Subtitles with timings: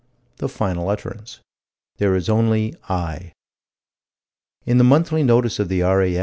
[0.37, 1.41] The final utterance:
[1.97, 3.33] "There is only I."
[4.65, 6.17] In the _Monthly Notices of the R.A.